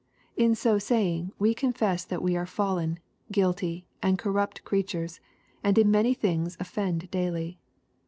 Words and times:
In 0.35 0.55
so 0.55 0.79
saying, 0.79 1.31
we 1.37 1.53
confess 1.53 2.03
that 2.05 2.23
we 2.23 2.35
are 2.35 2.47
fallen, 2.47 2.97
guilty, 3.31 3.85
and 4.01 4.17
corrupt 4.17 4.63
creatures, 4.63 5.19
and 5.63 5.77
in 5.77 5.91
many 5.91 6.15
things 6.15 6.57
offend 6.59 7.11
daily. 7.11 7.59